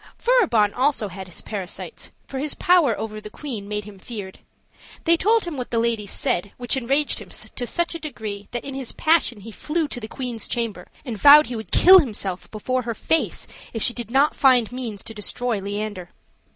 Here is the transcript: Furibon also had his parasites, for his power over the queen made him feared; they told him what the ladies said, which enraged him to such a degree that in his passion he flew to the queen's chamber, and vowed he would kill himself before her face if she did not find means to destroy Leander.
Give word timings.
Furibon 0.17 0.73
also 0.75 1.09
had 1.09 1.27
his 1.27 1.43
parasites, 1.43 2.09
for 2.25 2.39
his 2.39 2.55
power 2.55 2.97
over 2.99 3.21
the 3.21 3.29
queen 3.29 3.67
made 3.67 3.85
him 3.85 3.99
feared; 3.99 4.39
they 5.03 5.15
told 5.15 5.45
him 5.45 5.57
what 5.57 5.69
the 5.69 5.77
ladies 5.77 6.09
said, 6.09 6.53
which 6.57 6.75
enraged 6.75 7.19
him 7.19 7.29
to 7.29 7.67
such 7.67 7.93
a 7.93 7.99
degree 7.99 8.47
that 8.49 8.63
in 8.63 8.73
his 8.73 8.93
passion 8.93 9.41
he 9.41 9.51
flew 9.51 9.87
to 9.87 9.99
the 9.99 10.07
queen's 10.07 10.47
chamber, 10.47 10.87
and 11.05 11.19
vowed 11.19 11.45
he 11.45 11.55
would 11.55 11.71
kill 11.71 11.99
himself 11.99 12.49
before 12.49 12.81
her 12.81 12.95
face 12.95 13.45
if 13.73 13.83
she 13.83 13.93
did 13.93 14.09
not 14.09 14.35
find 14.35 14.71
means 14.71 15.03
to 15.03 15.13
destroy 15.13 15.59
Leander. 15.61 16.09